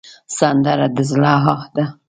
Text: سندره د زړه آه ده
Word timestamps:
سندره 0.37 0.87
د 0.95 0.97
زړه 1.09 1.33
آه 1.51 1.61
ده 1.75 1.85